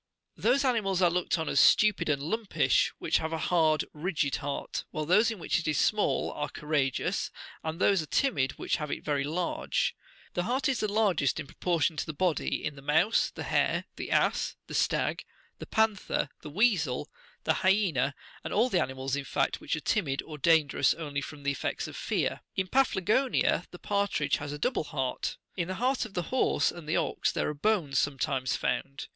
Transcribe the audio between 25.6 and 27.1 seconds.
the heart of the horse and the